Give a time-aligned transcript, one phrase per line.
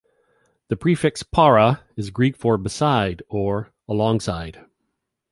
[0.69, 4.65] The prefix "para," is Greek for "beside," or "alongside.